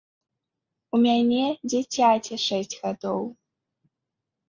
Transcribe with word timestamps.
У 0.95 1.01
мяне 1.03 1.45
дзіцяці 1.69 2.43
шэсць 2.47 2.75
гадоў. 2.83 3.25